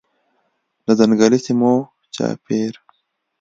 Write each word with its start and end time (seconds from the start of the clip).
د 0.85 0.87
ځنګلي 0.99 1.39
سیمو 1.45 1.73
چاپیر 2.15 2.73